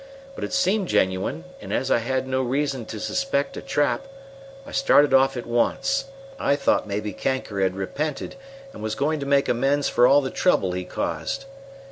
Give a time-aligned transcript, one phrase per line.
[0.33, 4.07] But it seemed genuine, and as I had no reason to suspect a trap,
[4.65, 6.05] I started off at once.
[6.39, 8.35] I thought maybe Kanker had repented
[8.73, 11.45] and was going to make amends for all the trouble he caused.